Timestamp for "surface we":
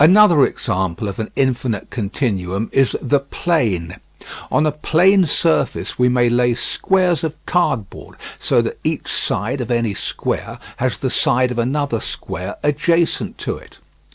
5.26-6.08